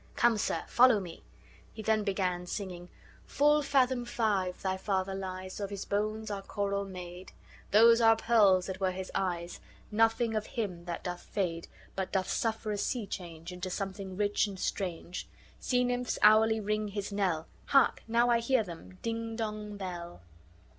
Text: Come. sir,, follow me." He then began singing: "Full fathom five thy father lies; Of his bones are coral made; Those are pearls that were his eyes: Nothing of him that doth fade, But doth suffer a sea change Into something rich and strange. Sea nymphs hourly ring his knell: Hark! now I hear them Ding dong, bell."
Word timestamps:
Come. 0.15 0.39
sir,, 0.39 0.63
follow 0.67 0.99
me." 0.99 1.21
He 1.73 1.83
then 1.83 2.03
began 2.03 2.47
singing: 2.47 2.89
"Full 3.27 3.61
fathom 3.61 4.03
five 4.03 4.59
thy 4.59 4.75
father 4.75 5.13
lies; 5.13 5.59
Of 5.59 5.69
his 5.69 5.85
bones 5.85 6.31
are 6.31 6.41
coral 6.41 6.85
made; 6.85 7.33
Those 7.69 8.01
are 8.01 8.15
pearls 8.15 8.65
that 8.65 8.79
were 8.79 8.89
his 8.89 9.11
eyes: 9.13 9.59
Nothing 9.91 10.33
of 10.35 10.47
him 10.47 10.85
that 10.85 11.03
doth 11.03 11.21
fade, 11.21 11.67
But 11.95 12.11
doth 12.11 12.29
suffer 12.31 12.71
a 12.71 12.79
sea 12.79 13.05
change 13.05 13.51
Into 13.53 13.69
something 13.69 14.17
rich 14.17 14.47
and 14.47 14.59
strange. 14.59 15.27
Sea 15.59 15.83
nymphs 15.83 16.17
hourly 16.23 16.59
ring 16.59 16.87
his 16.87 17.11
knell: 17.11 17.45
Hark! 17.65 18.01
now 18.07 18.27
I 18.31 18.39
hear 18.39 18.63
them 18.63 18.97
Ding 19.03 19.35
dong, 19.35 19.77
bell." 19.77 20.23